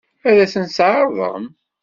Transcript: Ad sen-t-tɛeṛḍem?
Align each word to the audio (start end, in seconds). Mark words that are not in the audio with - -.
Ad 0.29 0.37
sen-t-tɛeṛḍem? 0.53 1.45